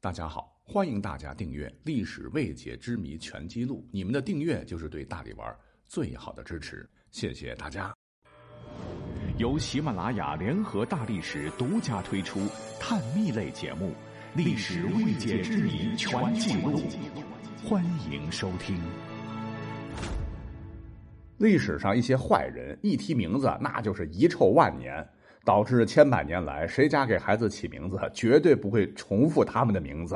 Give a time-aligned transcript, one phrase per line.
[0.00, 5.52] 大家好，欢迎大家订阅《历史未解之谜全记录》，你们的订阅就是对大力丸
[5.88, 7.92] 最好的支持，谢谢大家。
[9.38, 12.46] 由喜马拉雅联合大历史独家推出
[12.78, 13.88] 探秘类节目
[14.36, 16.78] 《历史未解之谜全记录》，
[17.68, 18.80] 欢迎收听。
[21.38, 25.04] 历史上一些坏人一提名字，那就是遗臭万年。
[25.48, 30.14] 导致千百年来，谁家给孩子起名字，绝对不会重复他们的名字。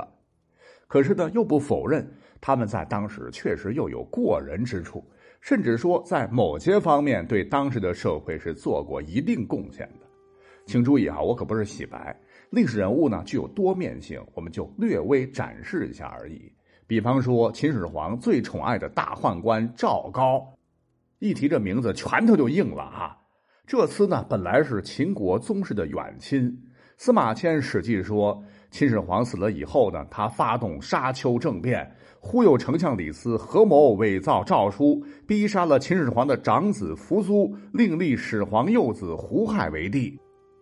[0.86, 2.06] 可是呢，又不否认
[2.38, 5.02] 他们在当时确实又有过人之处，
[5.40, 10.06] 甚至说在某些方面对当时的社会是做过一定贡献的。
[10.66, 12.14] 请注意啊，我可不是洗白，
[12.50, 16.52] 历史人物呢具有多面性，我们就略微展示一下而已。
[16.86, 20.46] 比方说，秦始皇最宠爱的大宦官赵高，
[21.20, 23.18] 一提这名字，拳头就硬了哈。
[23.66, 26.56] 这厮呢，本来是秦国宗室的远亲。
[26.96, 31.90] 司马迁《史记》说，秦始皇死了以后呢，他发动沙丘政变，
[32.20, 40.18] 忽悠丞相李斯合谋伪造诏书，逼杀了秦始皇的长子扶苏，另立始皇幼子胡亥为帝。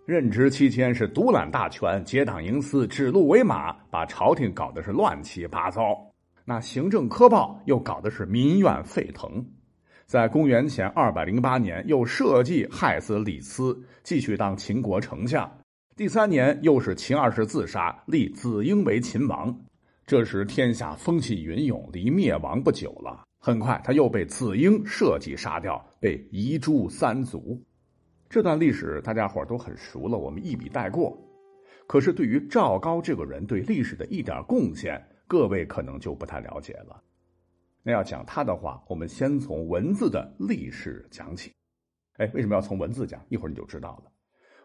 [0.06, 5.96] 任职期间是独揽大权，结党营私，指鹿为马，把朝廷搞得是乱七八糟。
[6.44, 9.44] 那行政苛暴，又搞得是民怨沸腾。
[10.10, 15.48] 在公元前二百零八年，又设计害死李斯，继续当秦国丞相。
[15.94, 19.56] 第三年，又是秦二世自杀，立子婴为秦王。
[20.04, 23.22] 这时天下风起云涌，离灭亡不久了。
[23.38, 27.62] 很快，他又被子婴设计杀掉，被遗诸三族。
[28.28, 31.16] 这段历史大家伙都很熟了，我们一笔带过。
[31.86, 37.00] 可是，对于赵高这个人对历史的一点贡献，各位可能就不太了解了。
[37.90, 41.52] 要讲他的话，我们先从文字的历史讲起。
[42.18, 43.20] 哎，为什么要从文字讲？
[43.28, 44.10] 一会儿你就知道了。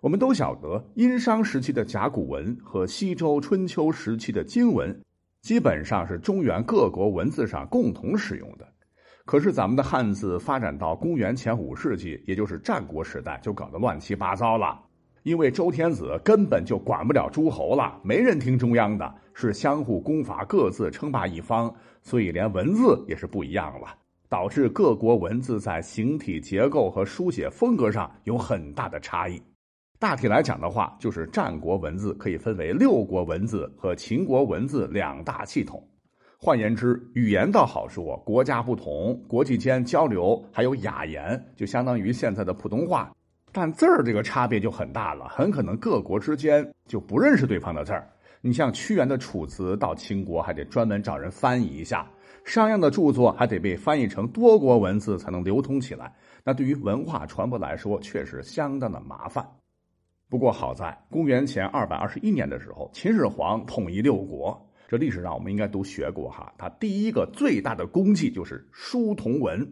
[0.01, 5.01] 我们都晓得，殷商时期的甲骨文和西周春秋时期的金文，
[5.41, 8.67] 基本上是中原各国文字上共同使用的。
[9.25, 14.84] 可是咱们的汉字发展到公元前五世纪，也就是战国时代，就搞得乱七八糟了。
[15.25, 23.87] 因为周天子根本就管不了诸侯了，没人听中央的，是相互攻伐，各自称霸一方，所以连文字也是不一样了，
[24.29, 29.41] 导致各国文字在形体结构和书写风格上有很大的差异。
[29.97, 35.83] 大体来讲的话，就是战国文字可以分为六国文字和秦国文字两大系统。
[36.37, 43.11] 换言之，语言倒好说，国家不同，国际间交流还有雅言，就相当于现在的普通话。
[43.55, 48.05] 但字儿这个差别就很大了，很可能各国之间就不认识对方的字儿。
[48.41, 52.05] 你像屈原的《楚辞》，到秦国还得专门找人翻译一下；
[52.43, 56.13] 商鞅的著作还得被翻译成多国文字才能流通起来。
[56.43, 59.47] 那对于文化传播来说，确实相当的麻烦。
[60.29, 66.53] 不过好在公元前二百二十一年的时候，秦始皇统一六国，这历史上我们应该都学过哈。
[66.57, 69.65] 他第一个最大的功绩就是书同文。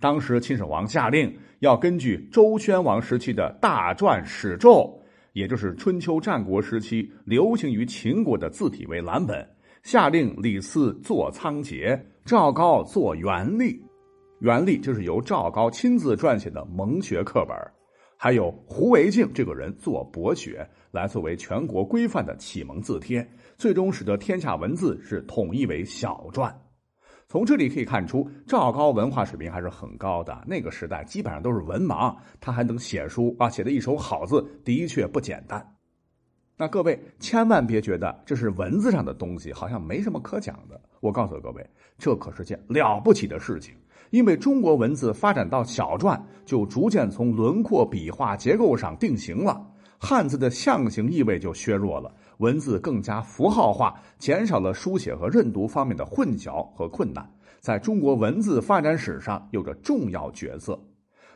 [0.00, 9.48] 当时秦始皇下令要根据周宣王时期的大篆史咒，也就是春秋战国时期流行于秦国的字体为蓝本，
[9.82, 13.82] 下令李斯做仓颉，赵高做元历。
[14.40, 17.56] 元历就是由赵高亲自撰写的蒙学课本，
[18.18, 23.26] 还有胡惟敬这个人做博学，来作为全国规范的启蒙字帖，
[23.56, 26.52] 最终使得天下文字是统一为小篆。
[27.34, 30.44] 从这里可以看出，赵高文化水平还是很高的。
[30.46, 35.74] 那个时代基本上都是文盲，他还能写书啊，写的一手好字，的确不简单。
[36.56, 40.80] 那各位千万别觉得这是文字上的东西，好像没什么可讲的。
[41.00, 43.74] 我告诉各位，这可是件了不起的事情。
[44.10, 49.60] 因为中国文字发展到小篆，就逐渐从轮廓、笔画、结构上定型了，
[50.04, 52.14] 汉字的象形意味就削弱了。
[52.38, 57.26] 文字更加符号化，减少了书写和认读方面的混淆和困难，
[57.60, 60.78] 在中国文字发展史上有着重要角色。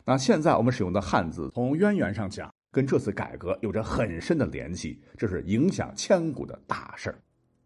[0.04, 7.14] 那现在我们使用的汉字，从渊源上讲，跟这次改革有着很深的联系，这是影响千古的大事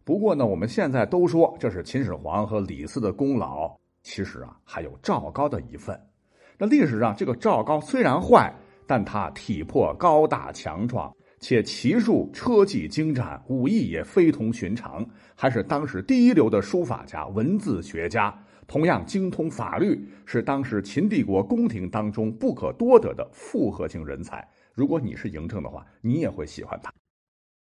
[0.05, 5.99] 不过呢，我们现在都说这是秦始皇和李斯的功劳，其实啊，还有赵高的一份。
[6.57, 8.53] 那历史上这个赵高虽然坏，
[8.87, 11.13] 但他体魄高大强壮。
[11.39, 18.33] 且骑术车技精湛，武艺也非同寻常，还是当时第一流的书法家、文字学家。
[18.65, 24.47] 同样精通法律，是当时秦帝国宫廷当中不可多得的复合型人才。
[24.73, 26.89] 如果你是嬴政的话，你也会喜欢他。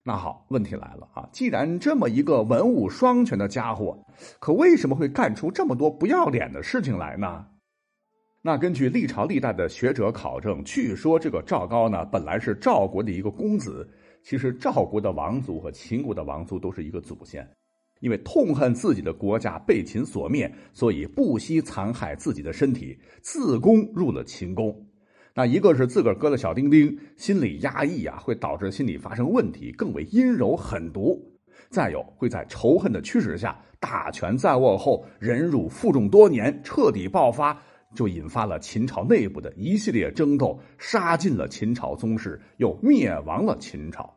[0.04, 1.28] 那好，问题来了啊！
[1.32, 3.98] 既然这么一个文武双全的家伙，
[4.40, 7.48] 可为什么会干出这么多不要脸的事情来呢？
[8.44, 13.88] 那根据历朝历代的学者考证，据说这个赵高呢，本来是赵国的一个公子，
[14.24, 17.48] 其实赵国的王族和秦国的王族都是一个祖先，
[18.00, 24.76] 因为痛恨自己的国家被秦所灭，所以不惜残害自己的身体，自宫入了秦宫。
[25.36, 31.16] 那一个是自个儿割了小丁丁，心理压抑啊，会导致心理发生问题，更为阴柔狠毒；
[31.70, 37.56] 再有会在仇恨的驱使下，大权在握后，忍辱负重多年，彻底爆发。
[37.94, 44.14] 就引发了秦朝内部的一系列争斗，杀尽了秦朝宗室，又灭亡了秦朝。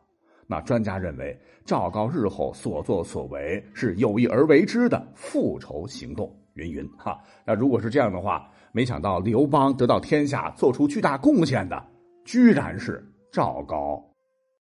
[0.47, 6.31] 那专家认为，赵高日后所作所为是有意而为之的复仇行动。
[6.53, 11.85] 云云哈，那如果是这样的话，没想到刘邦得到天下、做出巨大贡献的，
[12.23, 14.14] 居然是赵高。